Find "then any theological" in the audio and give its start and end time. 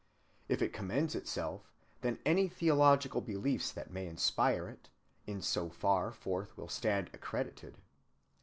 2.01-3.21